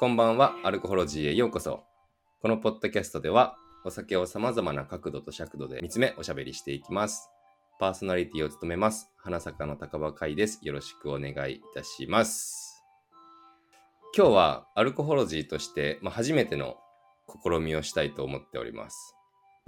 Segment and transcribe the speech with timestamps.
[0.00, 1.82] こんばんは、アルコホロジーへようこそ。
[2.40, 7.28] このポッドキャストでは、お酒を様々な角度と尺度で見つめおしゃべりしていきます。
[7.80, 10.60] パーソナリティを務めます、花坂の高場海です。
[10.62, 12.84] よろしくお願いいたします。
[14.16, 16.76] 今日はアルコホロジーとして、まあ、初めての
[17.44, 19.17] 試みをしたいと思っております。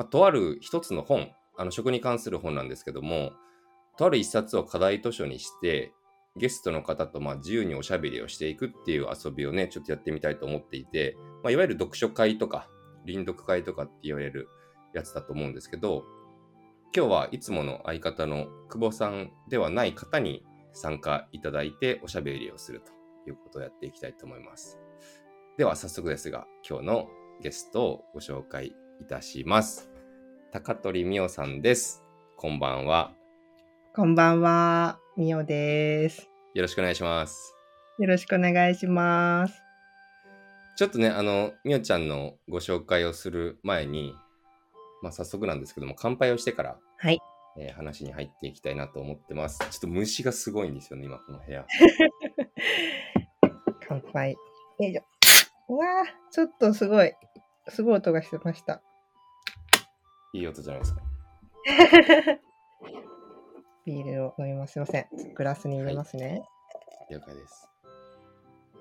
[0.00, 3.32] まあ、とある一つの本、あの食に関する本なんですけども、
[3.98, 5.92] とある一冊を課題図書にして、
[6.38, 12.66] ゲストの方とま自由におしゃべりをしていくっていう遊びをね、ちょっとやってみたいと思っていて、まあ、いわゆる読書会とか、
[13.04, 14.48] 臨読会とかって言われる
[14.94, 16.04] やつだと思うんですけど、
[16.96, 22.90] 今日はいつもの相方の久保さんではない方に参加いただいておしゃべりをすると
[23.28, 24.78] いうことをやっていきたいと思います。
[25.58, 27.08] では早速ですが、今日の
[27.42, 29.89] ゲストをご紹介いたします。
[30.52, 32.02] 高取美代さんです。
[32.36, 33.12] こんばんは。
[33.94, 36.28] こんばんは、みおです。
[36.54, 37.54] よろしくお願いします。
[38.00, 39.54] よろしくお願いします。
[40.76, 44.12] ちょっとね、あの、みおちゃんのご紹介をする前に、
[45.02, 47.20] まあ、早速なんですけども、乾杯をしてから、はい。
[47.56, 49.58] えー話に入っていきたいなと思ってます。
[49.58, 51.64] ちょっと虫がすごいんですよね、今、この部屋。
[53.86, 54.32] 乾杯。
[54.32, 55.04] よいしょ。
[55.68, 57.12] うわーちょっとすごい、
[57.68, 58.82] すごい音がしてました。
[60.32, 61.02] いい音じゃないですか。
[63.84, 64.74] ビールを飲みます。
[64.74, 65.06] すいません。
[65.34, 66.42] グラスに入れますね。
[67.10, 67.68] 了解です。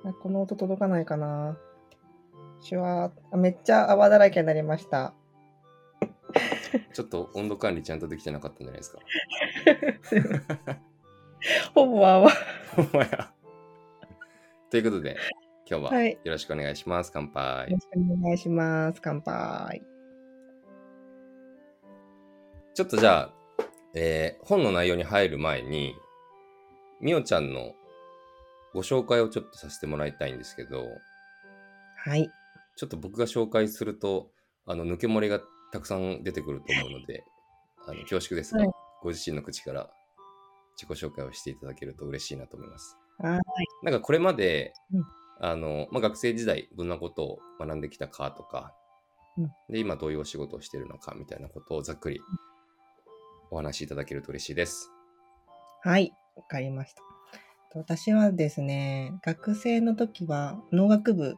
[0.05, 1.57] あこの音届かないかな
[2.61, 5.13] シュワーあめっちゃ泡だらけになりました。
[6.93, 8.99] ちょっと温度管理ちゃんとできてなかったんじゃないですか。
[11.73, 12.29] ほぼ泡。
[12.75, 13.33] ほんまや。
[14.69, 15.17] ということで、
[15.69, 17.11] 今日ははいよろしくお願いします。
[17.11, 17.77] 乾杯よ。
[17.77, 19.01] ろしくお願いします。
[19.01, 19.81] 乾杯。
[22.75, 23.33] ちょっとじゃあ、
[23.93, 25.95] えー本の内容に入る前に、
[27.01, 27.73] みおちゃんの
[28.73, 30.85] ご紹介をちょっとさせてもらいたいんですけど、
[31.97, 32.29] はい。
[32.75, 34.31] ちょっと僕が紹介すると、
[34.65, 37.23] あの、抜け漏れがたくさん出てくると思うので、
[37.87, 38.69] あの恐縮ですが、はい
[39.01, 39.89] ご自身の口から
[40.75, 42.97] 自己紹介をしていただけると嬉しいなと思います。
[43.17, 43.39] はい。
[43.81, 45.03] なんかこれまで、うん
[45.41, 48.73] あの、まあ、学生時代どんなことを学んできたかとか、
[49.37, 52.21] うんで、今どういうお仕事をしているのかみたいなことをざっくり
[53.51, 54.91] お話しいただけると嬉しいです。
[55.83, 57.01] はい、わかりました。
[57.75, 61.37] 私はですね、学生の時は農学部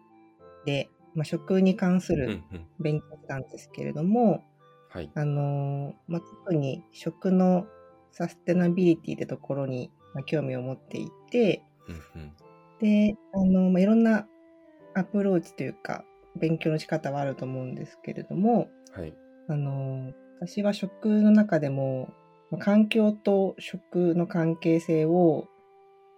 [0.65, 2.43] で、まあ、食に関するん。
[2.79, 4.43] 勉強したんですけれども、
[4.89, 5.11] はい。
[5.13, 7.65] あのーまあ、特に食の
[8.11, 12.33] サステナビリティってところに、まあ、興味を持っていて、うんうん。
[12.79, 14.27] で、あのまあ、いろんな
[14.95, 16.03] アプローチというか、
[16.35, 19.13] 勉強の仕方はあると思うんですけれども、はい。
[19.47, 22.09] あの私は食の中でも
[22.49, 25.47] まあ環境と食の関係性を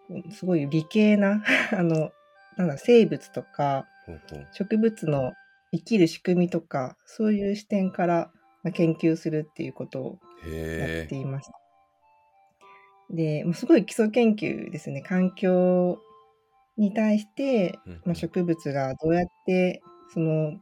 [0.09, 1.43] うんすごい理系な
[1.77, 2.11] あの
[2.57, 3.87] なんだ生物とか。
[4.51, 5.31] 植物の
[5.71, 8.31] 生きる仕組みとかそういう視点から
[8.63, 11.53] まあ研究するっていうことをやへっていました。
[13.09, 15.01] で、まあすごい基礎研究ですね。
[15.01, 15.99] 環境
[16.75, 19.81] に対して、まあ、植物がどうやって
[20.13, 20.59] その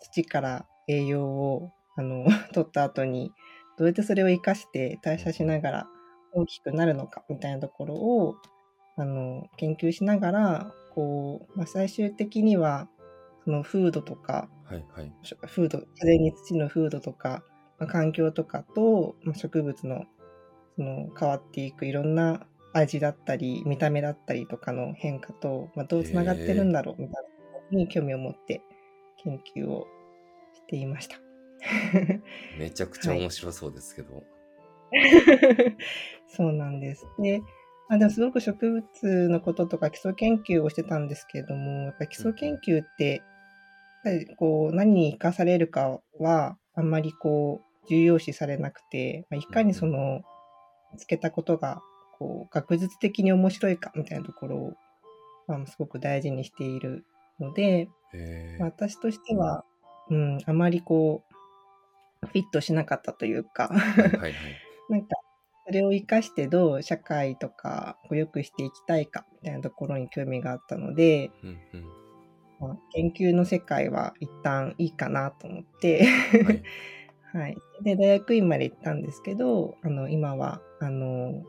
[0.00, 3.32] 土から栄養をあの 取った後に
[3.78, 5.86] どうやってそれを生かして代謝しながら
[6.32, 8.36] 大きくなるのかみたいなところを
[8.96, 12.88] あの研究しながらこう、まあ、最終的には
[13.44, 15.12] その風土とかはいはい。
[15.46, 17.42] 風土風に土の風土とか、
[17.78, 20.04] まあ、環境とかと、まあ、植物の
[20.76, 27.24] その変わっていくいろんな味だったり見た目だったりとかの変化と、まあ、どうつながってるんだろうみたい
[27.72, 28.62] なに興味を持って
[29.24, 29.86] 研究を
[30.54, 31.29] していました。
[32.58, 34.22] めちゃくちゃ面白そうですけど。
[36.28, 37.06] そうなんです。
[37.18, 37.40] で、
[37.88, 43.22] まあ、でもすごく植物のこととか基礎研究をしてたんですけれども、やっぱり基礎研究って、やっ
[44.04, 50.22] ぱりこう何に生かされるかはあんまりこう重要視されなくて、まあ、いかにその
[50.92, 51.82] 見つけたことが
[52.18, 54.72] こう学術的に面白いかみたいなところを、
[55.48, 57.04] まあ、すごく大事にしている
[57.40, 59.64] ので、へまあ私としては、
[60.10, 61.29] うん、あまりこう
[62.26, 64.32] フィットしなかったというか、はいはいはい。
[64.88, 65.16] なんか、
[65.66, 71.84] それを活かしてどう社会とかを良くしていきたいかみたいなところに興味があったので、うんうん。
[72.60, 76.62] まあ、研究の世界は一旦いいかなと思って、はい。
[77.32, 77.56] はい。
[77.82, 81.44] で、大学院まで行ったんですけど、あの、今は、あの、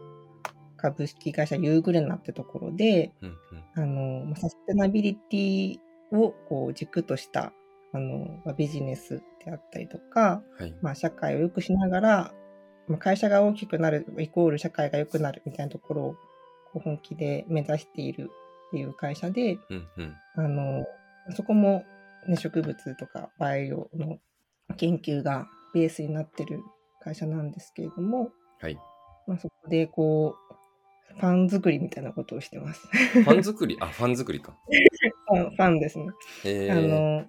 [0.78, 3.64] 株式会社ユーグレナってところで、うんうん。
[3.74, 5.80] あの、まあサステナビリティ
[6.12, 7.52] をこう軸とした
[7.94, 10.74] あの、まあビジネスであったりとか、はい。
[10.82, 12.34] まあ、社会を良くしながら、
[12.88, 16.14] まあ、会社が大きくなるイコール社会が良くなるみたいなところを
[16.74, 18.30] こう本気で目指している
[18.70, 20.16] っていう会社で、うんうん。
[20.36, 20.86] あの、
[21.36, 21.84] そこも、
[22.28, 24.20] ね、植物とかバイオの
[24.78, 26.62] 研究がベースになってる
[27.04, 28.30] 会社なんですけれども、
[28.60, 28.78] はい。
[29.28, 32.88] まあ、そこでこう、ファン作りみたいなことをしてます。
[32.88, 33.78] ファン作り？
[33.82, 34.56] あ、ファン作りか。
[35.28, 36.06] ファンですね。
[36.46, 37.26] えー、あの、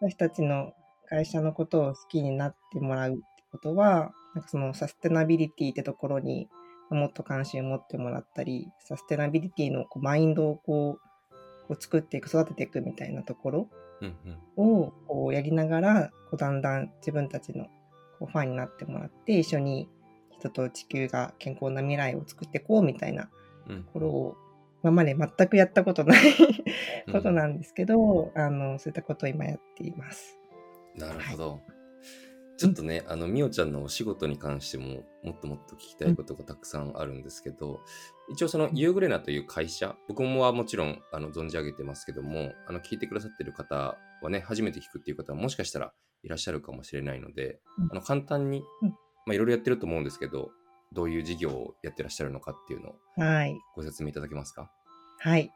[0.00, 0.72] 私たちの
[1.08, 6.48] 会社のことを好きになってもらうってことは、なんかそのサステナビリティってところに
[6.90, 11.08] もっと関心を持ってもらったり、サステナビリティのこうマインドをこう
[11.68, 13.68] こう作っていく、育てていくみたいなところ。
[14.56, 17.64] をこうやりながら、こうだんだん自分たちの
[18.20, 19.88] こうファンになってもらって、一緒に
[20.30, 23.28] 人と地球が健康な未来を作っていこうみたいな
[23.68, 24.36] うんところを
[24.82, 26.22] 今まで全くやったことない
[27.12, 30.38] ことなんですけど、あの、そういったことを今やっています。
[30.96, 31.60] なるほど。
[32.56, 37.80] ちょっとね、あの、みおちゃんのお仕事に関しても、もっともっと聞きたいことがたくさんあるんですけど、
[38.30, 45.92] 一応その、ユーグレナという会社、僕もはもちろん、あの、存じ上げてますけども、あの、聞いてくださってる方はね、初めて聞くっていう方はもしかしたら
[46.24, 48.96] いらっしゃるかもしれないので、うんあの、簡単に、うんま
[49.28, 50.50] あ、いろいろやってると思うんですけど、
[50.92, 53.56] どういう事業をやってらっしゃるのかっていうのをはい。
[53.76, 54.72] ご説明いただけますか？
[55.20, 55.52] はい。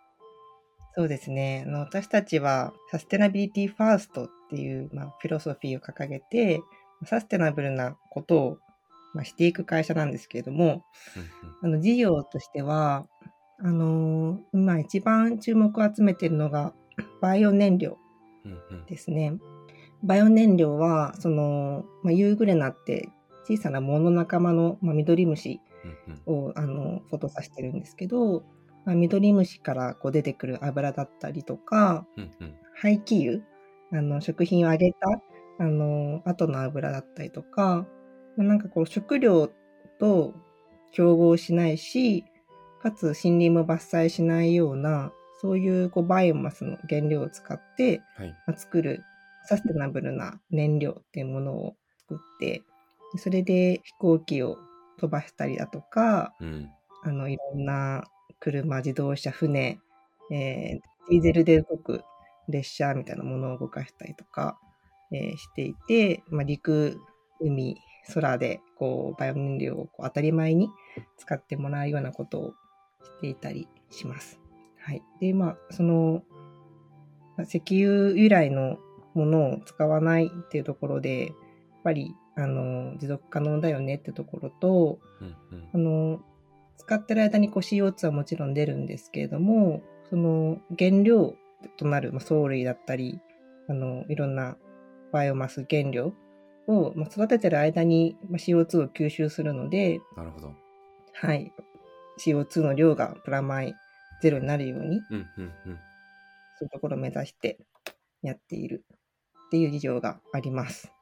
[0.94, 1.65] そうですね。
[1.67, 6.61] あの私たちは sustainability first っていう、まあ、フィロソフィーを掲げて、
[7.06, 8.59] サステナブルなことを、
[9.15, 10.85] まあ、していく会社なんですけれども、
[11.62, 13.06] あの事業としては、
[13.59, 16.75] あのー今一番注目を集めているのが
[17.21, 17.97] バイオ燃料
[18.89, 19.35] ですね。
[20.03, 23.09] バイオ燃料は、その、まあ、ユーグレナって
[23.44, 25.61] 小さな藻の仲間の、まあ、ミドリムシ
[26.27, 28.44] をあのフォトさしてるんですけど、
[28.84, 33.44] まあ、ミドリムシからこう出てくる油だったりとかうんうん廃棄油
[33.93, 34.96] あの食品を揚げた
[35.61, 37.87] あの後の油だったりとか、
[38.37, 39.50] まあなんかこう食料
[40.00, 40.34] と
[40.90, 42.25] 競合しないし
[42.82, 48.29] かつ森林も伐採しないようなそういうこうバイオマスの原料を使って、はい。
[48.46, 49.02] まあ作る
[49.44, 52.62] サステナブルな燃料っていうものを作って
[53.12, 54.56] でそれで飛行機を
[54.99, 56.69] 飛ばしたりだとかうん。
[57.05, 58.05] あのいろんな
[58.43, 59.79] 車自動車船、
[60.33, 60.81] えー
[61.11, 62.05] ディーゼルで動く
[62.49, 64.59] 列車みたいなものを動かしたりとか、
[65.12, 66.99] えーしていて、まあ、陸
[67.41, 67.77] 海
[68.12, 70.69] 空でこうバイオ燃料をこう当たり前に
[71.19, 72.55] 使ってもらうようなことを
[73.05, 74.41] していたりします。
[74.79, 76.23] はい、でまあその
[77.37, 78.79] まあ石油由来の
[79.15, 81.35] ものを使わないっていうところでやっ
[81.85, 85.69] ぱりあの持続可能だよねってところとうんうん。
[85.73, 86.21] あの
[86.82, 91.34] 使ってる間にこう CO2 はもちろん出るんですけれどもその原料
[91.76, 93.20] となるまあ藻類だったり
[93.69, 94.56] あのいろんな
[95.12, 96.12] バイオマス原料
[96.67, 100.55] をまあ育ててる間にまあ CO2 を吸収するので、なるほど。
[101.14, 101.52] はい、
[102.19, 103.75] CO2 の量がプラマイ
[104.23, 105.79] ゼロになるようにうんうんうん。
[106.58, 107.58] そういうところを目指して
[108.23, 108.84] やっている
[109.46, 110.93] っていう事情があります。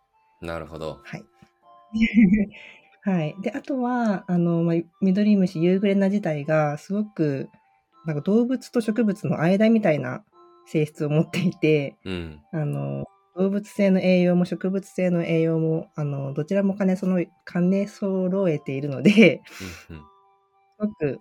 [0.41, 1.01] なるほど。
[1.05, 1.25] はい。
[3.03, 3.35] はい。
[3.41, 7.49] で、あとは、あの、まあ、ミドリムシ、ユーグレナ自体が、すごく、
[8.07, 10.23] なんか動物と植物の間みたいな
[10.67, 12.41] 性質を持っていて、うん。
[12.53, 13.05] あの、
[13.37, 19.43] 動物性の栄養も植物性の栄養も、あの、どちらも兼ねその兼ね揃えているので、
[19.91, 20.03] うんうん。
[20.81, 21.21] すごく、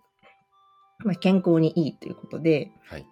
[1.06, 3.06] まあ、健康にいいということで、はい。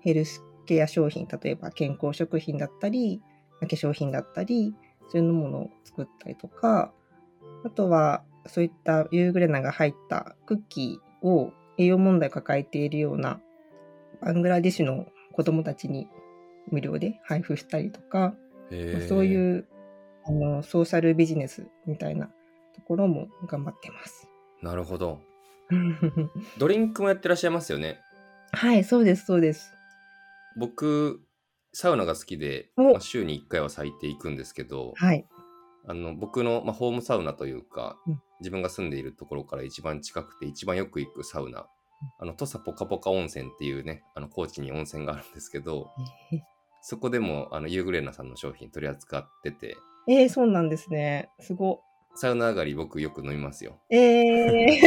[0.00, 3.20] ヘルスケア商品、例えば健康食品だったり、
[3.60, 4.74] まあ化粧品だったり、
[5.10, 6.92] そういうものを作ったりとか、
[7.64, 13.40] あとはそういったユーグレナが入ったクッキーを栄養問題を抱えているような
[14.20, 16.08] バングラデシュの子供たちに
[16.70, 18.34] 無料で配布したりとか、
[18.70, 19.66] へーそういう
[20.24, 22.26] あのソーシャルビジネスみたいな
[22.74, 24.28] ところも頑張ってます。
[24.62, 25.20] なるほど。
[26.58, 28.00] ドリンクもやってらっしゃいますよね？
[28.52, 29.72] はい、そうです、そうです。
[30.56, 31.20] 僕、
[31.72, 35.26] サウナが好きで、おまあ週に1回は咲いていくんですけど、はい。
[35.88, 38.22] あの僕の、まあ、ホームサウナというか、うん。
[38.40, 41.66] 自分が住んでいるところから一番近くて一番よく行くサウナ、
[42.20, 45.90] あの土佐ポカポカ温泉っていうね、あの高知に温泉があるんですけど、
[46.82, 49.76] そこでもあのユーグレナさんの商品取り扱ってて、
[50.08, 51.30] えー、そうなんですね。
[51.40, 51.80] すご。
[52.14, 53.80] サウナ上がり僕よく飲みますよ。
[53.90, 54.78] えー、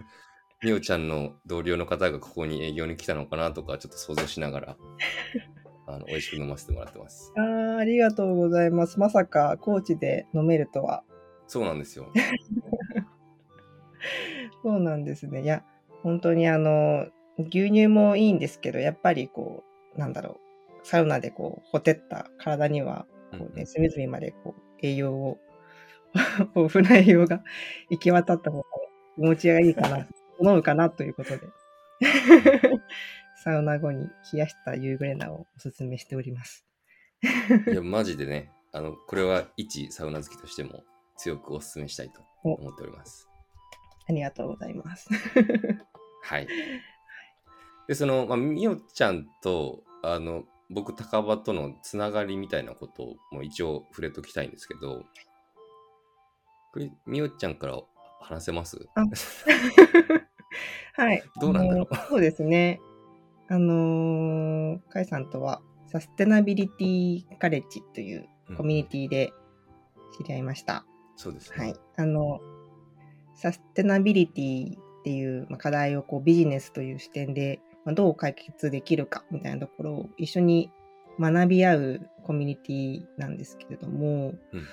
[0.64, 4.76] みおちゃんの同僚の方がここに営業に来たのかなとかちょっと想像しながら、
[5.86, 7.32] あの美味しく飲ませてもらってます。
[7.36, 8.98] あーありがとうございます。
[8.98, 11.04] まさか高知で飲めるとは。
[11.46, 12.10] そうなんですよ。
[14.62, 15.42] そうなんですね。
[15.42, 15.62] いや、
[16.02, 17.06] 本当にあの、
[17.38, 19.64] 牛乳もいいんですけど、やっぱりこ
[19.96, 20.40] う、なんだろ
[20.82, 25.38] う、サウナでこう、ほてった体には、うんこうね、隅々までこう、栄養を、
[26.54, 27.42] 豊富な栄養が
[27.90, 28.64] 行き渡った方が
[29.16, 30.06] 気持ちがいいかな、
[30.38, 31.40] 思うかなということで、
[33.46, 36.66] サウナ後に冷やしたユーグレナをおすすめしております。
[37.70, 40.82] いや、マジでね、あの、これは一サウナ好きとしても
[41.16, 43.28] 強くお勧めしたいと思っております。
[44.08, 45.08] ありがとうございます。
[46.24, 46.48] はい。
[47.86, 55.04] で、その、まあ、みおちゃんと、あの、僕、高場とのつながりみたいなことも一応触れときたいんですけど、
[56.72, 57.80] これ、みおちゃんから
[58.20, 58.88] 話せます？
[60.94, 61.22] はい。
[61.40, 61.96] どうなんだろう？
[62.08, 62.80] そうですね。
[63.48, 69.32] あのー、カイさんとは、サステナビリティカレッジというコミュニティで
[70.18, 70.84] 知り合いました。
[71.16, 71.56] そうですね。
[71.58, 71.74] はい。
[71.96, 72.40] あの、
[73.34, 80.72] サステナビリティっていうまあ課題をこうビジネスという視点で、まあ、どう解決できるかみたいなところを一緒に
[81.20, 84.66] 学び合うコミュニティなんですけれども、うんうん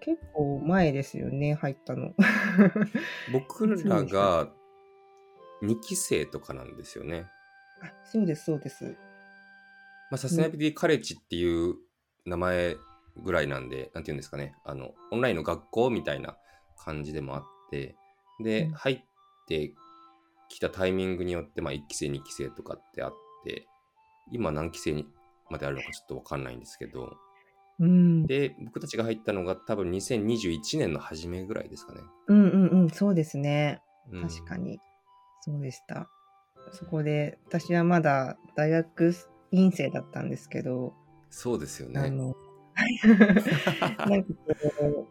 [0.00, 2.12] 結構前ですよね、入ったの。
[3.32, 4.48] 僕らが
[5.62, 7.26] 2期生とかなんですよね。
[7.82, 8.84] あそうです、そうです。
[10.10, 11.74] まあ、サステナビリティカレッジっていう
[12.24, 12.76] 名前
[13.22, 16.36] ぐらいなんで、なんていうんですかね、あの、オンラインの学校みたいな
[16.78, 17.96] 感じでもあって、
[18.42, 19.02] で、うん入っ
[19.48, 19.74] て
[20.48, 23.12] きたタイミングによって、まあ、1期生、2期生とかってあっ
[23.44, 23.66] て、
[24.32, 25.06] 今何期生に
[25.50, 27.16] まであるのかちょっとわかんないんですけど、
[27.78, 28.26] うん。
[28.26, 32.00] で、僕たちが入ったのが多分2021年の初めぐらいですかね。
[32.28, 33.82] うんうんうん、そうですね。
[34.10, 34.80] うん確かに。
[35.40, 36.08] そうでした。
[36.72, 39.14] そこで、私はまだ大学
[39.50, 40.94] 院生だったんですけど、
[41.30, 42.00] そうですよね。
[42.00, 42.34] あの、
[44.08, 45.08] なんかこ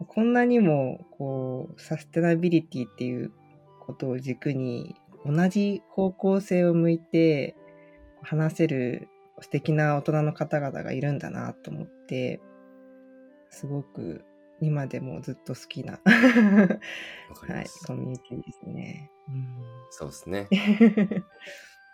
[0.00, 3.32] う、こんなにも、こう、サステナビリティっていう
[3.80, 7.56] ことを軸に、同じ方向性を向いて
[8.22, 9.08] 話せる
[9.40, 12.40] 素敵な大人の方々がいるんだなと思って、
[13.50, 14.24] すごく
[14.60, 17.66] 今でもずっと好きな、はい。
[17.86, 19.10] コミュニティですね。
[19.90, 20.48] そうですね。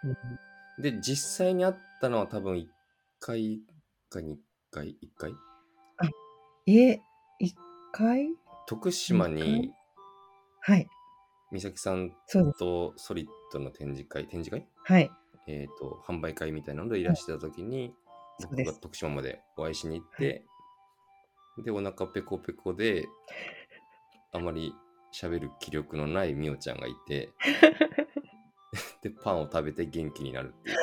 [0.04, 0.82] うん。
[0.82, 2.66] で、実際に会ったのは多分1
[3.20, 3.60] 回
[4.10, 4.36] か2
[4.70, 5.34] 回 ?1 回？
[6.66, 7.00] え、
[7.38, 7.56] 一
[7.92, 8.28] 回？
[8.66, 9.72] 徳島二に
[10.60, 10.88] はい、
[11.52, 12.12] 美咲さん。
[12.58, 14.66] とソリッドの展示会、展示会？
[14.84, 15.10] はい、
[15.48, 17.94] えっ、と、販売会みたいなのでいらしてた時に、
[18.40, 18.72] 僕そうです。
[18.72, 20.44] が徳島までお会いしに行って、
[21.64, 23.06] で、お腹ペコペコで、
[24.32, 24.72] あまり
[25.12, 27.30] 喋る気力のないみおちゃんがいて、
[29.02, 30.78] で、パンを食べて元気になるっていう。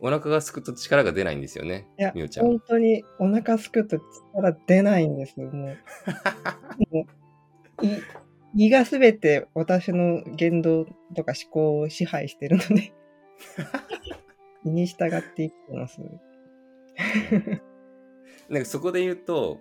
[0.00, 2.46] お腹がすくと力が出ないんですよねみおちゃん。
[2.46, 3.98] 本当にお腹すくと
[4.34, 5.78] 力出ないんですよ、もう。
[6.92, 7.06] も
[7.82, 8.02] うい
[8.54, 12.92] 胃がすべて私の言動とか思考を支配してるので、
[14.64, 16.00] 胃に従っていってます。
[18.48, 19.60] なんかそこで言うと、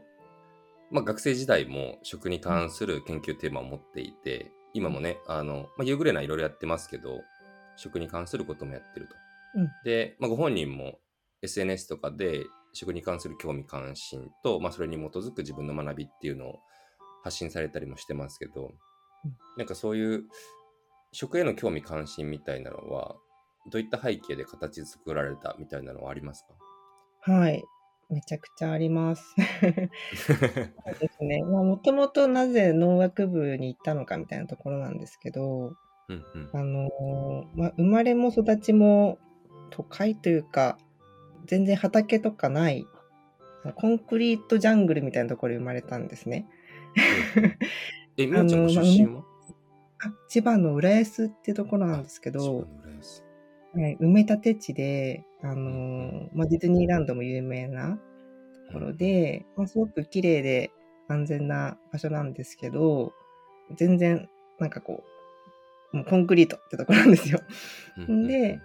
[0.96, 7.22] まあ、学生時代も食に関する研究テーマを持っていて、今もね、あの、まあ、夕暮れないろいろやってますけど、
[7.76, 9.16] 食に関することもやってると。
[9.60, 11.00] うんで、まあ、ご本人も
[11.42, 16.60] SNS とかで食に関する興味関心と、まあ、それに基づく自分の学びっていうのを
[17.24, 18.68] 発信されたりもしてますけど、
[19.26, 20.24] うんなんかそういう
[21.12, 23.16] 食への興味関心みたいなのは、
[23.72, 26.46] どういった背景で形作られたみたいなのはあります
[27.24, 27.32] か？
[27.32, 27.64] はい。
[28.10, 29.36] めちゃくちゃあります。
[30.16, 31.44] そうですね。
[31.44, 35.76] まあ、もともとなぜ農学部に行ったのかみたいなところなんですけど、
[36.08, 39.18] うんうんあのーまあ、生まれも育ちも
[39.72, 40.78] 都会というか、
[41.46, 42.86] 全然畑とかない、
[43.76, 46.48] コンクリートジャングルみたいなところで生まれたんですね。
[48.18, 49.24] え、みおちゃんご出身は？
[50.04, 52.68] あ千葉の浦安っていうところなんですけど、
[53.76, 57.98] はい、埋め立て地で、あのーまあ、ディズニーランドも有名な
[58.68, 60.72] ところで、まあ、すごく綺麗で
[61.10, 63.12] 安全な場所なんですけど、
[63.76, 64.30] 全然
[64.60, 65.04] なんかこ
[65.94, 67.42] う、もうコンクリートってところなんですよ。
[67.98, 68.60] うんで、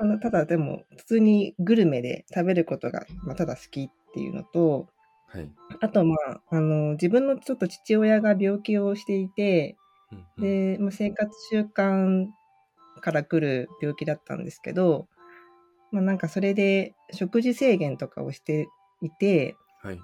[0.00, 4.86] あのただでも普通にグルメで食べることが、まあ、ただ好きっていうのと、
[5.26, 5.50] はい。
[5.80, 9.76] あとまあ、あの、自分のちょっと父親が病気をしていて、
[10.38, 12.28] で、まあ、生活習慣
[12.98, 15.08] から来る病気だったんですけど、
[15.92, 18.68] まあなんかそれで食事制限とかをして
[19.02, 20.00] いて、はい。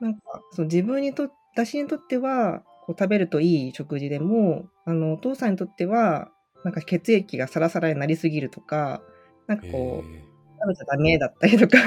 [0.00, 0.20] なんか
[0.52, 6.30] そう自分にと私にとってはこう食べるといい食事でも、あのお父さんにとっては
[6.64, 9.02] なんか血液がサラサラになりすぎるとか、
[9.46, 10.26] なんかこう、へ
[10.60, 11.78] 食べちゃダメだったりとか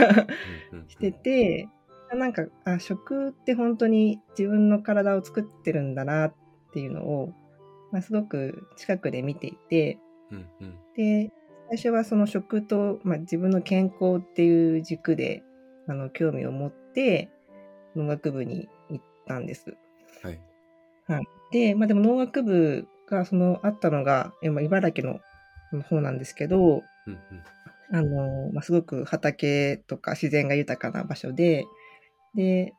[0.87, 1.67] してて、
[2.13, 6.33] なんかあ食って本当に自分の体を作ってるんだなっ
[6.73, 7.33] ていうのを、
[7.91, 9.99] まあ、すごく近くで見ていて
[10.31, 11.31] うんうんで
[11.69, 15.43] 最初はその食と、まあ、自分の健康っていう軸で
[15.87, 17.29] あの興味を持って
[17.95, 19.77] 農学部に行ったんです。
[21.07, 21.27] はい。
[21.51, 25.07] で、まあ、でも農学部がそのあったのが、えまあ、茨城
[25.71, 26.57] の方なんですけど、
[27.07, 27.43] うんうん。
[27.91, 31.65] あの、まあ、すごく畑とか自然が豊かな場所で、
[32.35, 32.73] で、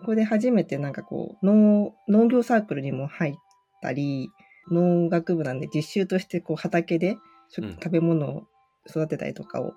[0.00, 3.34] そこで初めてなんかこう、農、農業サークルにも入っ
[3.82, 4.30] たり、
[4.70, 7.16] 農学部なんで実習としてこう畑で
[7.50, 8.46] 食べ物を
[8.88, 9.74] 育てたりとかを、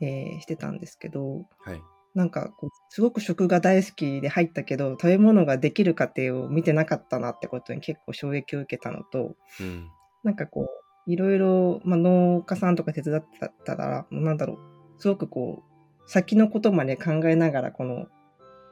[0.00, 1.82] えーしてたんですけど、はい。
[2.14, 9.88] なんかこう、すごく食が大好きで入ったけど、食べ物ができる過程を見てなかったなってことに結構衝撃を受けたのと、うん。
[10.24, 10.62] なんかこ
[11.06, 14.58] う、いろいろ、まあ、農家さんとか手伝ってたら、なんだろう、
[14.98, 18.06] すごくこう、先のことまで考えながら、この、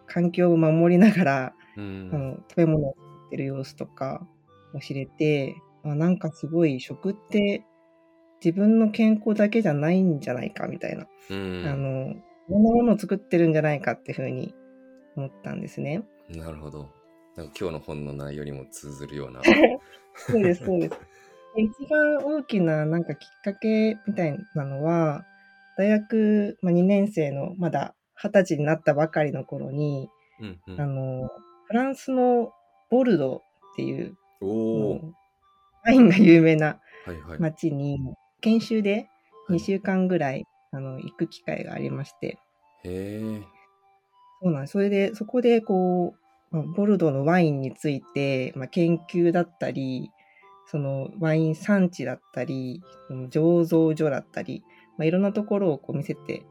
[0.07, 2.11] 環境を守りながら、うん。
[2.13, 4.27] あの、食べ物を作ってる様子とか
[4.75, 7.65] を知れて、あなんかすごい食って
[8.45, 11.67] 自分の健康だけじゃないんじゃないかみたいな、うん。
[11.67, 12.17] あの、い
[12.51, 14.55] ろんなものを作ってるんじゃないかっていうふうに
[15.17, 16.03] 思ったんですね。
[16.29, 16.89] なるほど。
[17.37, 19.41] なんか今日の本の内容にも通ずるような。
[20.15, 21.01] そうです、そうです。
[21.57, 25.25] で一番大きななんかきっかけみたいなのは、
[25.77, 30.09] 大学、まあ、2年生のまだ二十歳になったばかりの頃に、
[30.41, 31.31] うんうんあの、
[31.67, 32.53] フランスの
[32.91, 33.41] ボルドーっ
[33.77, 35.14] ていう、おお。
[35.85, 37.40] ワインが有名なはいはい。
[37.40, 37.99] 町に
[38.40, 39.09] 研修で
[39.49, 42.38] はい2週間ぐらい、あの行く機会がありまして、
[42.85, 43.42] へえ。
[44.42, 44.73] そうなんです。
[44.73, 46.14] それで、そこでこ
[46.52, 50.11] う、まあボルドーのワインについて、まあ、研究だったり、
[50.71, 54.62] そのワイン産地だったり、その醸造所だったり、
[54.99, 56.47] まあ、いろんなところをこう見せて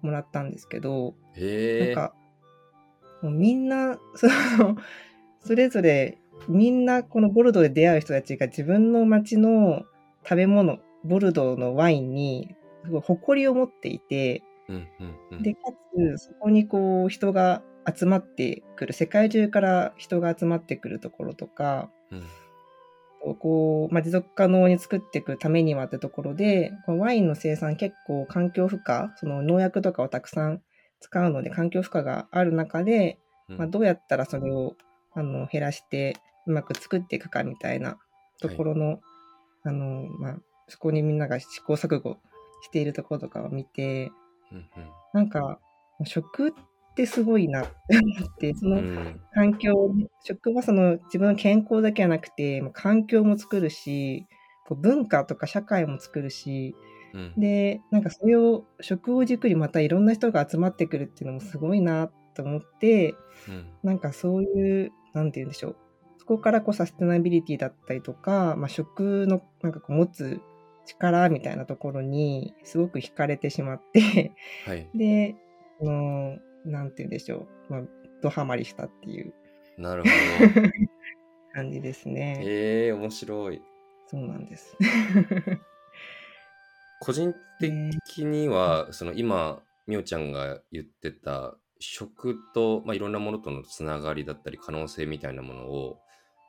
[0.00, 1.86] もらったんですけど、へえ。
[1.86, 2.14] なんか、
[3.22, 4.76] もうみんな、その、
[5.40, 9.84] それぞれ、みんなこのボルドーで出会う人たちが自分の町の
[10.24, 12.54] 食べ物、ボルドーのワインに、
[12.84, 15.42] すごい誇りを持っていて、うんうんうん。
[15.42, 15.60] で、か
[16.16, 22.22] つ、そこにこう、人が集まってくる、世界中から人が集まってくるところとか、うん
[23.40, 30.62] こう、まあ、持続可能に作っていくためにはってところで、このワインの生産結構環境負荷、その農薬とかをたくさん
[31.00, 34.74] 使うので環境負荷がある中で、うんまあ、どうやったらそれを
[35.14, 36.16] あの減らして
[36.48, 37.98] うまく作っていくかみたいな
[38.40, 39.00] ところの、
[39.64, 42.18] あの、まあ、そこにみんなが試行錯誤
[42.62, 44.10] しているところとかを見て、
[44.52, 44.68] うん
[45.14, 45.58] なんか、
[46.04, 46.52] 食っ
[46.94, 48.88] てすごいなって思って、そのうん。
[48.88, 54.26] うん環境をね、食はその自分の健康だけじゃなくて、環境も作るし、
[54.66, 56.74] こう文化とか社会も作るし、
[57.14, 57.34] うん。
[57.36, 63.14] で、なんかそれを食を軸にまたいろんな人が集まってくるっていうのもすごいなと思って、
[63.48, 63.66] うん。
[63.84, 65.76] なんかそういう、なんて言うんでしょう。
[66.28, 70.42] そこからこうサステナビリティだったりとか、まあ、食のなんかこう持つ
[70.84, 74.34] 力みたいなところにすごく惹かれてしまって、
[74.66, 74.86] はい。
[74.94, 75.36] で、
[75.80, 76.36] あの、
[76.66, 77.72] なんて言うんでしょう。
[77.72, 77.82] まあ、
[78.20, 79.32] ドハマりしたっていう
[79.78, 80.12] なるほど。
[81.54, 82.40] 感じですね。
[82.42, 83.62] へえ、面白い。
[84.08, 84.76] そうなんです。
[87.00, 95.98] 個人的には、その今、みおちゃんが言ってた食と、まあ、いろんなものとのつながりだったり可能性みたいなものを、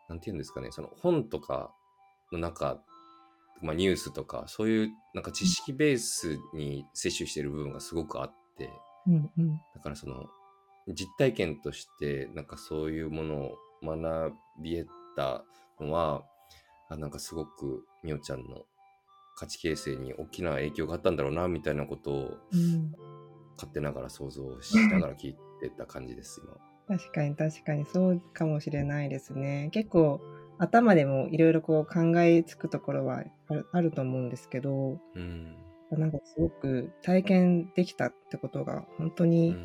[0.10, 1.72] なんて言うんですかね、その本とか
[2.32, 2.82] の中、
[3.62, 8.70] まあ、ニュースとか、そういうなんか知識ベースに摂取している部分がすごくあって、
[9.08, 9.62] うんうん。
[9.76, 10.26] だからその
[10.94, 15.44] 実体験としてなんかそういうものを学び得た
[15.80, 16.24] のは
[16.90, 18.64] あなんかすごくみおちゃんの
[19.36, 22.92] 価値形成に大きな影響があったんだろうなみたいなことをうん、
[23.56, 26.69] 勝手ながら想像しながら聞いてた感じです今。
[26.90, 27.86] 確かに確かに。
[27.86, 29.70] そうかもしれないですね。
[29.72, 30.20] 結構
[30.58, 35.56] 頭でもいろいろこう考えつくところはあるあると思うんですけど、うん。
[35.92, 39.56] なんかすごく体験できたってことが本当うに、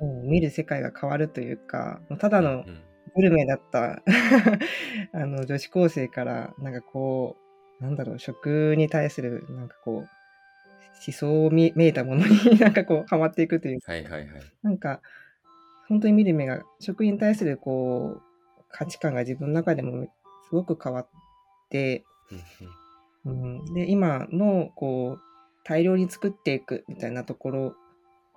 [0.00, 2.82] う見る世界が変わるというか、もうただのうん
[3.14, 4.02] グルメだった
[5.12, 7.36] あの女子高生からなんかこ
[7.80, 10.08] うなんだろう食に対するなんかこう
[11.06, 13.92] 思想を見めいたものになんかこうハマっていくというか。
[13.92, 14.42] はいはいはい。
[14.62, 15.00] なんか
[15.88, 18.22] 本当に見る目が食に対するこう
[18.70, 20.06] 価値観が自分の中でも
[20.48, 21.08] すごく変わっ
[21.70, 22.04] て、
[23.24, 23.32] うん。
[23.32, 25.20] うん、で今のこう
[25.64, 27.74] 大量に作っていくみたいなところ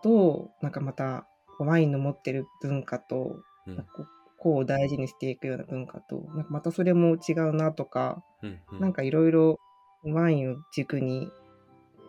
[0.03, 1.27] となんかまた
[1.59, 3.77] ワインの持ってる文化とうん。
[3.77, 4.07] こう
[4.41, 8.79] こう大事にしていくような文化となんかまたそれも違うなとか、うんうん。
[8.79, 9.59] なんかいろいろ
[10.03, 11.29] ワインを軸に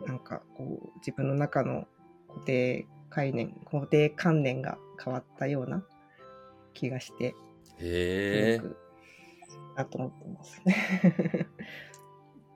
[0.06, 1.86] なんかこう自分の中の
[2.28, 5.82] 固定概念固定観念が変わったような
[6.74, 7.34] 気がして
[7.78, 8.60] へえ
[9.76, 11.46] なと思ってますね。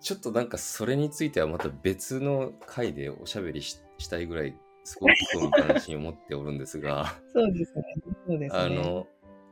[0.01, 4.55] ちょっとなんかそれについてはまた別の回でおしゃべりししたいぐらい
[4.85, 7.85] すごく興味関心を持っておるんですが そうですね。
[8.27, 8.63] そうですね。
[8.63, 9.07] あの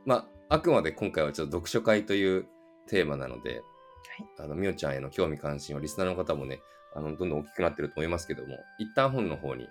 [0.05, 0.15] ま
[0.49, 2.45] ああくまで今回はちょっと読書会という
[2.87, 3.63] テーマなので、
[4.37, 6.61] あのみおちゃんへの興味関心はリスナーの方もね
[6.93, 9.67] あのどんどん大きくなってると思いますけども一旦本の方に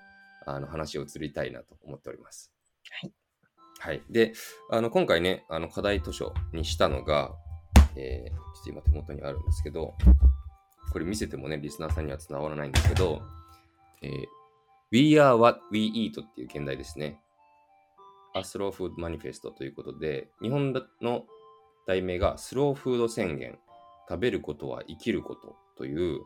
[0.47, 2.52] あの話を移りたいなと思っております。
[2.91, 3.13] はい。
[3.79, 4.03] はい。
[4.11, 4.33] で、
[4.71, 7.35] あの今回ね、あの課題図書にしたのが、
[7.97, 9.95] えーちょっと今手元にあるんですけど、
[10.93, 13.23] これ見せてもね、リスナーさんには伝わらないんですけど、
[14.03, 14.27] えー
[14.93, 17.19] We are what we eat っていう現代ですね。
[18.35, 21.25] A Slow Food Manifesto ということで、日本の
[21.87, 23.59] 題名がスローフード宣言、
[24.07, 26.21] 食べることは生きることという、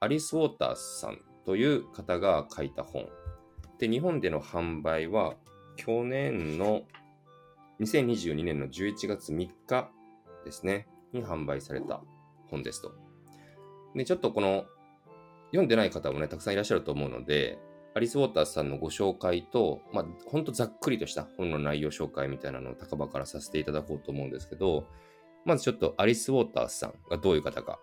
[0.00, 3.06] アリス・ウォーターさんという方が書いた本。
[3.78, 5.34] で、日本での販売は
[5.80, 6.82] 去年の
[7.80, 9.90] 2022年の11月3日
[10.44, 12.02] ですね、に販売された
[12.50, 12.92] 本ですと。
[13.94, 14.66] で、ちょっとこの、
[15.46, 17.58] 読んでない方もね、たくさんいらっしゃると思うので、
[17.94, 24.86] アリス・ウォーターズさんのご紹介と、まあ、ほんとざっくりとした本の内容紹介みたいなのを高場からさせていただこうと思うんですけど、
[25.46, 27.80] まずちょっとアリス・ウォーターズさんがどういう方か。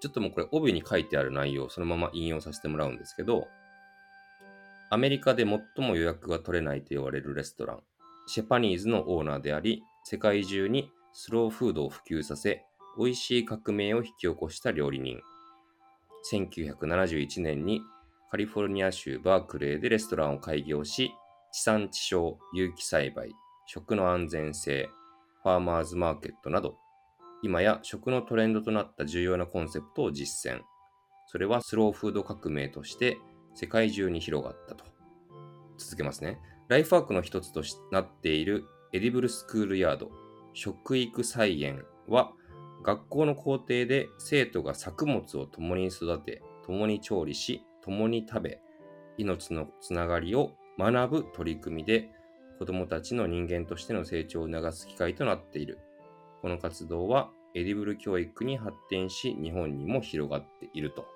[0.00, 3.46] ちょっともうこれ帯に書いてある内容をそのまま引用させてもらうんですけど、
[4.94, 7.80] アメリカで最も予約が取れないと言われるレストラン、
[8.28, 12.64] シェパニーズのオーナーであり、世界中にスローフードを普及させ、
[12.96, 15.18] 美味しい革命を引き起こした料理人。
[16.30, 17.82] 1971年に
[18.30, 21.10] カリフォルニア州バークレーでレストランを開業し、
[21.52, 23.32] 地産地消、有機栽培、
[23.66, 24.88] 食の安全性、
[25.42, 26.76] ファーマーズマーケットなど、
[27.42, 30.60] 今や食のトレンドとなった重要なコンセプトを実践。
[31.26, 33.18] それはスローフード革命として
[33.54, 34.84] 世界中に広がったと。
[35.78, 36.38] 続けますね。
[36.68, 40.10] ライフワークの一つとなっているエディブルスクールヤード、
[40.52, 42.32] 食育菜園は
[42.84, 48.60] 学校の校庭で生徒が作物を共に育て、共に調理し、共に食べ、
[49.18, 52.10] 命のつながりを学ぶ取り組みで、
[52.58, 55.78] 子供たちの人間としての成長を促す機会となっている。
[56.42, 61.06] この活動はエディブル教育に発展し、日本にも広がっていると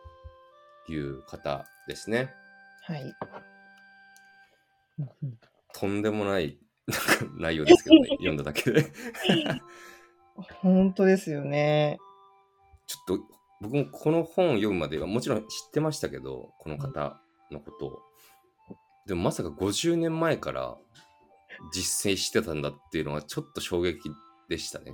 [0.92, 2.32] いう方ですね。
[2.82, 3.14] はい。
[5.74, 6.58] とんでもない
[7.38, 8.90] 内容ですけどね、 読んだだけで。
[10.60, 11.98] 本当ですよね。
[12.86, 17.20] ちょっと僕もこの本を読むまではもちろん知ってましたけど、この方
[17.50, 18.02] のことを。
[19.06, 20.76] でもまさか50年前から
[21.72, 24.10] 実践してたんだっていうのはちょっと衝撃
[24.48, 24.92] でしたね。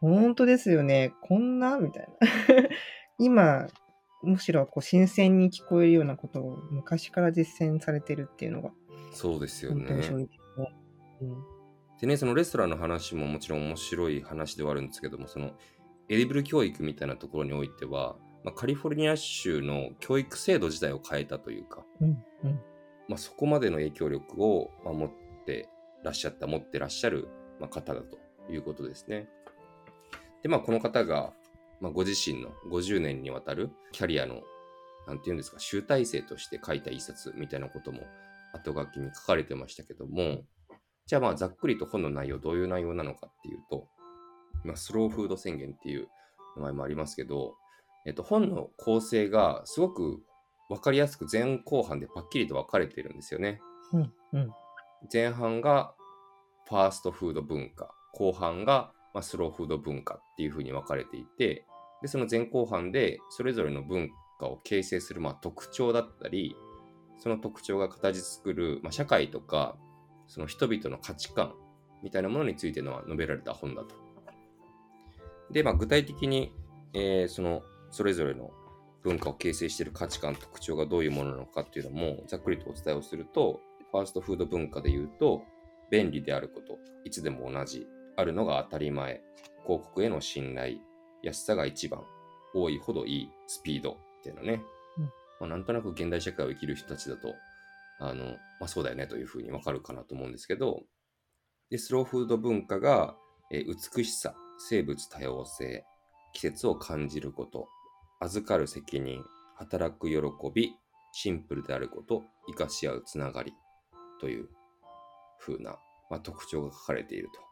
[0.00, 1.12] 本当ですよね。
[1.22, 1.78] こんな？
[1.78, 2.68] みたいな。
[3.18, 3.66] 今、
[4.22, 8.70] むしろこう新鮮に聞こえるようなことを昔から実践されてるっていうのが、
[9.12, 10.24] そうですよ本当に衝ね。
[10.24, 10.76] 撃ですね。
[11.22, 11.58] うん
[12.00, 15.50] でね、そのレストランの話ももちろん面白い話ではあるんですけども、その
[16.08, 22.60] エディブル教育みたいなところにおいては、まあ、カリフォルニア州の教育制度自体を変えたというか、うんうん
[23.08, 25.10] まあ、そこまでの影響力を、まあ、持っ
[25.44, 25.68] て
[26.04, 27.26] らっしゃった、持ってらっしゃる、
[27.58, 28.16] まあ、方だと
[28.48, 29.28] いうことですね。
[30.42, 31.32] で、まあ、この方が、
[31.80, 34.42] まあ、ご自身の50年にわたるキャリアの、
[35.06, 38.00] なんていうんですか、集大成として書いた一冊みたいなことも
[38.54, 40.42] 後書きに書かれてましたけども、
[41.06, 43.88] じゃあまあざっくりと本の内容どういう内容なのかっていうと、
[44.64, 46.08] まあ、スローフード宣言っていう
[46.56, 47.54] 名前もありますけど、
[48.06, 50.20] えっと、本の構成がすごく
[50.68, 53.60] 分かりやすく前後半でパッキリと分かれているんですよね。
[53.92, 54.50] うんうん
[55.12, 55.94] 前半が
[56.68, 61.66] ファーストフード文化、後半がまあスローフード文化っていう風に分かれていて、
[62.02, 66.54] で、その前後半でそれぞれの文化を形成するまあ特徴だったり、
[67.18, 69.76] その特徴が形作る、まあ、社会とか、
[70.28, 71.54] その人々の価値観
[72.02, 73.96] みたいなものについての述べられた本だと。
[75.50, 76.52] で、まあ、具体的に、
[76.94, 78.50] えーそのそれぞれの
[79.02, 85.42] 文化を形成している価値観、特徴がどういうものなのかっていうのもざっくりとお伝えをすると、ファーストフード文化で言うと、
[85.90, 87.86] 便利であること、いつでも同じ、
[88.18, 89.22] あるのが当たり前、
[89.64, 90.78] 広告への信頼、
[91.22, 92.02] 安さが一番、
[92.52, 94.60] 多いほどいい、スピードっていうのね、
[94.98, 95.04] うん。
[95.04, 95.10] ま
[95.42, 97.32] あ、なんとなく現代社会を生きる人たちだと、
[98.00, 100.82] あの、まあ、そうだよねというふうにわかるかなと思うんですけど、
[101.70, 103.14] で、スローフード文化が、
[103.52, 105.84] えー美しさ、生物多様性、
[106.32, 107.68] 季節を感じること、
[108.18, 109.22] 預かる責任、
[109.54, 110.18] 働く喜
[110.52, 110.72] び、
[111.12, 113.52] シンプルであること、生かし合うつながり
[114.20, 114.48] という
[115.38, 115.78] 風な、
[116.10, 117.47] まあ、特徴が書かれていると。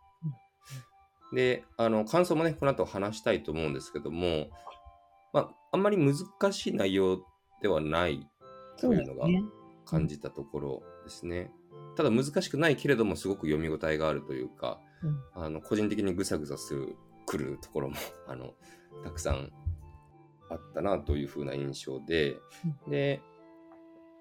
[1.33, 4.49] で、あの、感想もね、この後話したいと思うんですけども、
[5.33, 7.25] まあ、あんまり難しい内容
[7.61, 8.27] ではない
[8.77, 9.43] そうですね。
[9.85, 11.51] 感じたところですね。
[11.97, 18.55] ただ難しくないけれどもすごく読み応えがあるというか、うんあの個人的にぐさぐさするくるところも あの
[19.05, 19.53] たくさん
[20.51, 22.37] あったなというふうな印象で、
[22.89, 23.21] で、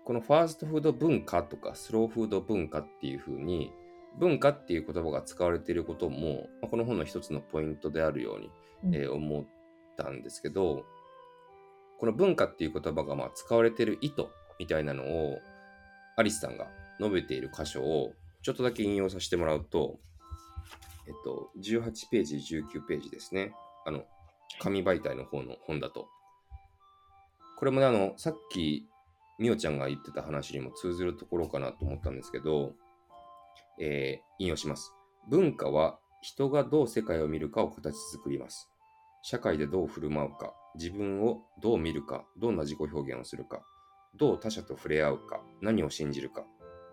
[0.05, 3.71] このファーストフード文化とかスローフード文化っていうふうに、
[4.19, 8.51] 文化っていう言葉が使われていることも、まあこの本の一つのポイントであるように、
[8.85, 9.45] うんえー思っ
[9.97, 10.85] たんですけど、
[11.99, 14.27] この文化っていう言葉がまあ使われている意図
[14.59, 15.39] みたいなのを、
[16.17, 16.67] アリスさんが
[16.99, 19.99] 述べている箇所をちょっとだけ引用させてもらうと、
[21.07, 23.53] えっと、18ページ、19ページですね。
[23.85, 24.03] あの、
[24.59, 26.07] 紙媒体の方の本だと。
[27.57, 28.85] これもね、あの、さっき、
[29.39, 32.73] みおちゃんが言ってた話にも通ずるところかなと思ったんですけど、
[33.79, 34.93] えー引用します。
[35.29, 38.69] 文化は人がどう世界を見るかを形作ります。
[39.21, 43.63] 社会でどう振る舞うか、自分をどう見るか、どんな自己表現をするか、
[44.17, 46.45] どう他者と触れ合うか、何を信じるか、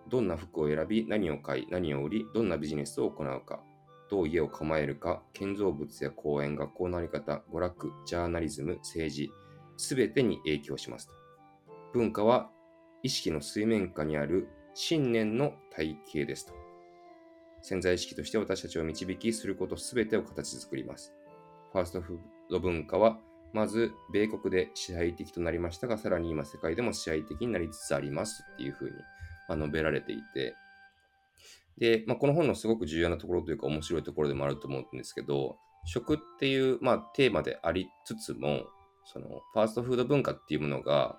[0.09, 3.63] どんな服を選び、何を買い、何を売り、どんなビジネスを行うか、
[4.11, 9.31] どう家を構えるか、建造物や公園、学校のあり方、娯楽、ジャーナリズム、政治、
[9.77, 11.15] すべてに影響しますと。
[11.93, 12.51] 文化は
[13.03, 16.62] 意識の水面下にある信念の体系ですと。
[17.63, 21.13] 潜在意識として私たちを導きすることすべてを形作ります。
[21.73, 22.19] ファーストフー
[22.51, 23.19] ド文化は、
[23.53, 28.93] まず米国で支配的となりましたが、さらに今世界でも支配的になりつつありますっていうふうに
[29.49, 30.55] まあ述べられていて、
[31.79, 38.65] で、まあ、この本のすごく重要なところというか面白いところでもあると思うんですけど、食っていう、まあ、テーマでありつつも、
[39.05, 41.19] そのファーストフード文化っていうものが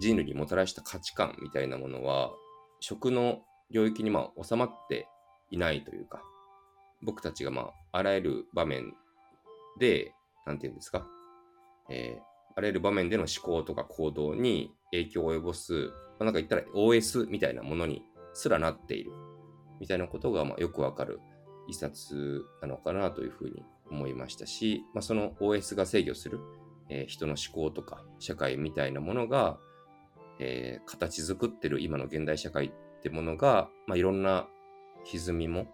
[0.00, 2.30] 人類にもたらした価値観みたいなものは、
[2.80, 5.08] 食の領域にまあ収まって
[5.50, 6.22] いないというか、
[7.02, 8.94] 僕たちがまああらゆる場面
[9.78, 10.12] で、
[10.46, 11.06] なんていうんですか、
[11.90, 15.74] えーあらゆる場面での思考とか行動に影響を及ぼす、
[16.18, 19.10] まあ、なんか言ったら OS みたいなものにすらなっている
[19.78, 21.20] みたいなことがまあよくわかる
[21.68, 26.40] 一冊なのかなというふうに思いましたし、まあ、その OS が制御する、
[26.88, 29.58] えー人の思考とか社会みたいなものが、
[30.38, 32.70] えー形作ってる今の現代社会っ
[33.02, 34.48] てものが、まあ、いろんな
[35.12, 35.66] 歪みも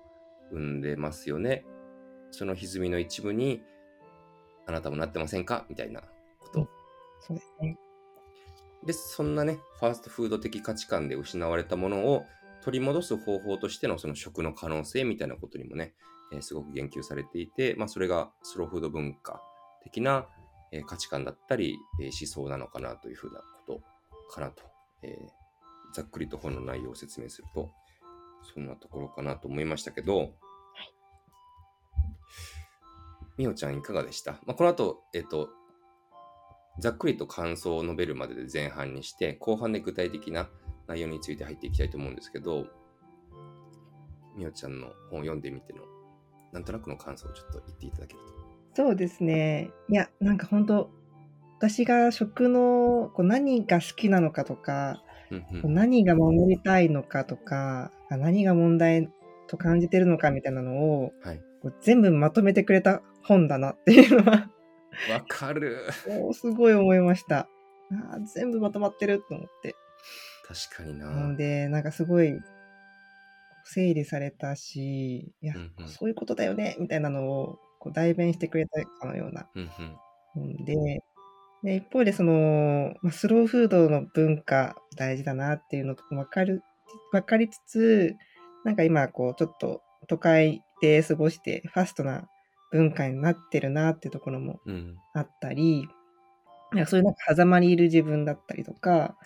[0.50, 1.64] 生んでますよね。
[2.30, 3.62] その歪みの一部に
[4.66, 5.66] あなたもなってませんか？
[5.68, 6.68] みたいなこと
[7.20, 7.78] そうですね。
[8.84, 12.24] で、そんなね、ファーストフード的価値観で失われたものを
[12.64, 15.94] 取り戻す方法としてのその食の可能性みたいなことにもね、
[16.32, 19.40] えーすごく言及されていて、まあ、それがスローフード文化
[19.84, 20.26] 的な、
[20.72, 23.80] えー価値観だったり、えー思想なのかなというふうなこと
[24.34, 24.62] かなと、
[25.02, 27.70] えーざっくりと本の内容を説明すると、
[28.42, 30.34] そんなところかなと思いましたけど、
[33.38, 35.48] みおちゃんいかがでした、まあ、この後、えっ、と、
[36.78, 40.48] ざっくりと感想を述べるまでで前半にして、後半で具体的な
[40.86, 42.66] 内容について入っていきたいと思うんですけど、
[44.36, 45.82] みおちゃんの本を読んでみての、
[46.52, 48.20] なんとなくの感想をちょっと言っていただける
[48.74, 48.84] と。
[48.84, 49.70] そうですね。
[49.88, 50.90] いや、なんか本当
[51.58, 55.02] 私が食のこう何が好きなのかとか、
[55.64, 59.08] 何が守りたいのかとか、あ何が問題
[59.48, 61.40] と感じてるのかみたいなのをはい。
[61.80, 64.50] 全部まとめてくれた本だなっていうのは
[65.10, 65.78] わかる。
[66.32, 67.48] すごい思いました。
[67.90, 69.74] あー全部まとまってると思って。
[70.46, 71.10] 確かにな。
[71.10, 72.32] なので、なんかすごい
[73.64, 79.68] 整理されたし、いや、うんうんそういうことだよねみたいなのをこう代弁してくれたかのようなうんうん
[80.34, 80.56] 本
[81.62, 86.62] で、で一方でその、まあ、スローフードの文化大事だなっていうのと分かる
[87.12, 88.16] 分かりつつ
[88.64, 92.28] なんか今こうちょっと都会で過ごしてファストな
[92.70, 94.96] 文化になってるなっていうところもうん。
[95.14, 95.88] あったり
[96.72, 99.16] なんかそういうなんか狭間にいる自分だったりとか、はい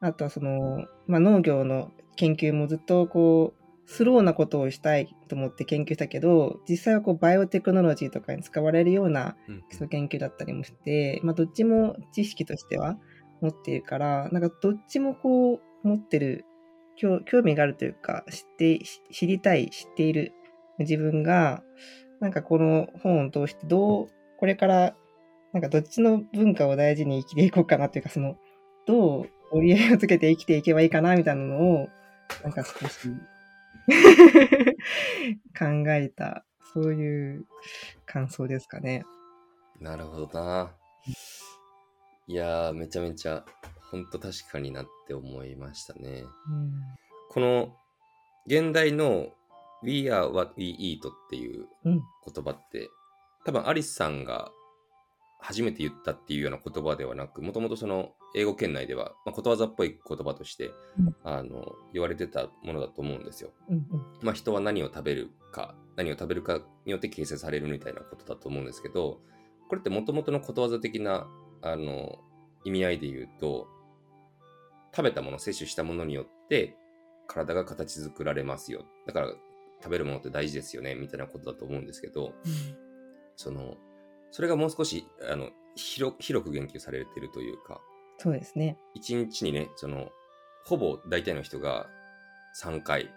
[0.00, 12.98] あとはその、まあ、農業の研究もずっとこうスローなことをしたいと思って研究したけど実際はこうバイオテクノロジーとかに使われるようなうん基礎研究だったりもして、まあ、どっちも知識としては
[13.40, 16.44] 持っているからなんかどっちもこう持ってる
[16.96, 20.32] 興興味があるというか知ってし知りたい知っている
[20.78, 21.62] 自分が
[22.20, 24.96] なんかこの本を通してどうこれから
[25.52, 28.36] なんかどっちの文化を大事に生きていこうかなというかその
[28.86, 31.88] どう折り合いをつけて生きていけばいいかなみたいなのを
[32.42, 33.10] なんか少し
[35.58, 37.46] 考えたそういう
[38.04, 39.04] 感想ですかね。
[39.80, 40.72] なるほどな。
[42.26, 43.44] いやー、めちゃめちゃ、
[43.90, 46.24] ほんと確かになって思いましたね。
[46.48, 46.72] うん
[47.30, 47.76] この、
[48.46, 49.28] 現代の
[49.82, 52.02] We are what we eat っていううん
[52.34, 52.88] 言葉って、
[53.44, 54.50] 多分アリスさんが
[55.40, 63.50] 初めて言ったっていうような言葉ではなく、もともとその英語圏内では、まあ、ことわざっぽい言葉として、うんあの言われてたものだと思うんですよ。
[63.68, 63.84] うんうん
[64.22, 69.20] まあ、人は何を食べるか、何を食べるかによって形成されるみたいなことだと思うんですけど、
[69.68, 71.26] これってもともとのことわざ的な
[71.62, 72.18] あの、
[72.64, 73.68] 意味合いで言うと、
[74.94, 76.76] 食べたもの、摂取したものによって、
[77.26, 78.84] 体が形作られますよ。
[79.06, 79.28] だから、
[79.82, 82.34] 食べるものって大事ですよね、みたいなことだと思うんですけど、
[83.36, 83.76] その、
[84.30, 87.80] それがもう少し、あの、広広く言及されているというか、
[88.18, 88.78] そうですね。
[88.94, 90.10] 一日にね、その、
[90.64, 91.86] ほぼ大体の人が
[92.62, 93.12] 3回、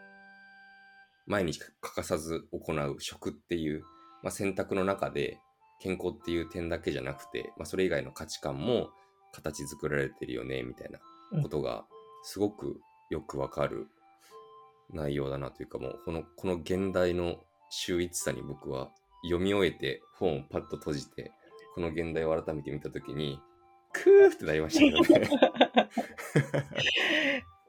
[1.25, 3.83] 毎日欠かさず行う食っていう、
[4.23, 5.39] まあ、選択の中で、
[5.79, 8.89] 健康っていう点だけじゃなくて、まあ、それ以外の価値観も
[9.31, 10.99] 形作られてるよね、みたいな
[11.41, 11.85] ことが、
[12.23, 13.87] すごくよくわかる
[14.91, 17.37] 内容だなというか、もう、この、この現代の
[17.69, 18.89] 秀逸さに僕は
[19.23, 21.31] 読み終えて、本をパッと閉じて、
[21.75, 23.39] この現代を改めて見たときに、
[23.93, 25.29] クーってなりましたよね。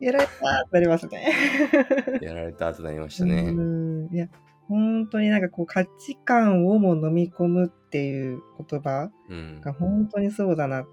[0.00, 1.32] やられたってなりますね。
[2.22, 3.42] やられた後になりましたね。
[3.42, 4.28] うんいや、
[4.68, 9.60] 本当になんかこう価値観をも飲み込むっていう言葉うん。
[9.60, 10.86] が本当にそうだな。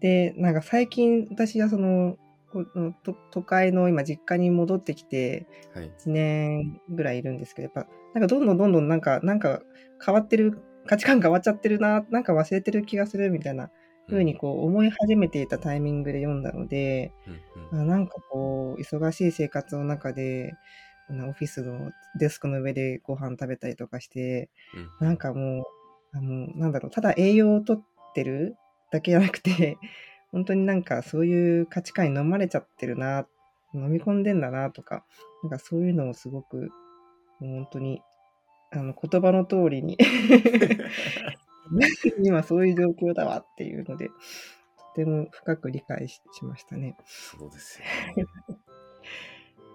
[0.00, 2.16] で、なんか最近私はその、
[2.50, 5.92] この都都会の今実家に戻ってきてはい。
[5.98, 9.60] 1年ぐらいいるんですけど、やっぱなんかどんどんどんどんなんか、なんか
[10.04, 13.70] 変わってる、価値観変わっちゃってるな、なんか忘れてる気がするみたいな
[14.08, 17.12] 風にこう思い始めていたタイミングで読んだので、
[17.72, 20.54] あなんかこう、忙しい生活の中で、
[21.08, 24.50] オフィスのデスクの上でご飯食べたりとかして、
[25.00, 25.62] うんなんかも
[26.14, 27.82] う、あの、なんだろう、ただ栄養をとっ
[28.14, 28.56] てる
[28.90, 29.76] だけじゃなくて、
[30.32, 33.26] 本当になんかそういう価値観に飲まれちゃってるな、
[33.74, 35.04] 飲み込んでんだなとか、
[35.42, 36.70] なんかそういうのをすごく、
[37.40, 38.02] もう本当に、
[38.72, 39.96] あの、言葉の通りに、
[42.22, 44.14] 今そういう状況だわっていうので、と
[44.94, 46.96] ても深く理解ししましたね。
[47.04, 47.84] そうですよ、
[48.16, 48.26] ね。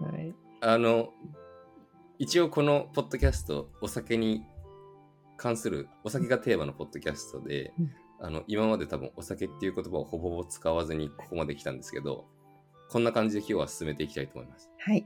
[0.00, 0.34] はい。
[0.60, 1.12] あの、
[2.18, 4.44] 一応このポッドキャスト、お酒に
[5.36, 7.90] 関する、お酒がテーマのポッドキャストで、うん
[8.24, 12.24] あの、今まで多分お酒っていう言葉をほぼほぼ使わずにここまで来たんですけど、
[12.88, 14.70] こんな感じで今日は進めていきたいと思います。
[14.78, 15.02] はい。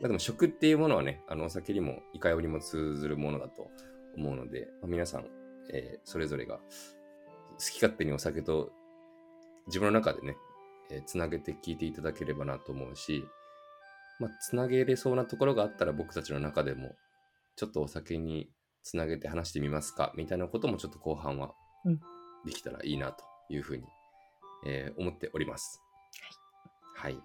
[0.00, 3.70] まあでも食っていうものはね、あのお酒にもいかようにも通ずるものだと
[4.16, 5.26] 思うので、まあ皆さん、
[5.72, 6.60] えーそれぞれが好
[7.58, 8.70] き勝手にお酒と
[9.66, 10.36] 自分の中でね、
[10.90, 13.24] えーつなげて聞いていただければなと思うし、
[14.20, 16.94] まあ、つなげれそうなところがあったら僕たちの中でも、
[17.56, 18.48] ちょっとお酒に
[18.82, 21.52] つなげて話してみますかみたいなこともちょっと後半は
[21.84, 22.00] うん
[22.44, 23.82] できたらいいなというふうに、
[24.66, 25.80] えー思っております。
[26.94, 27.18] はい。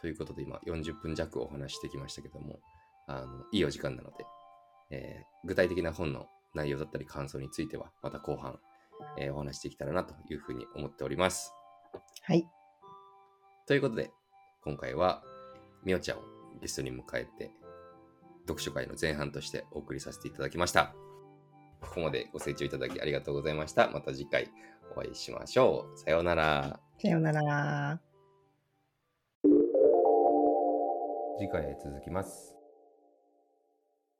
[0.00, 2.60] ということで今40分弱お話ししてきましたけども、
[3.08, 4.24] あのいいお時間なので、
[4.90, 8.58] えー具体的な本の内容だったり感想についてはまた後半、
[9.18, 11.52] えーお話しできたらなというふうに思っております。
[12.22, 12.48] はい。
[13.66, 14.10] ということで、
[14.64, 15.22] 今回は
[15.84, 16.22] みおちゃんを
[16.60, 17.52] ゲストに迎えて、
[18.42, 20.94] 読書会の前半としてお送りさせていただきました。
[21.80, 23.90] ここまでご清聴いただきありがとうございました。
[23.90, 24.50] また次回
[24.96, 25.98] お会いしましょう。
[25.98, 26.80] さようなら。
[27.00, 28.00] さようなら。
[31.38, 32.55] 次回へ続きます。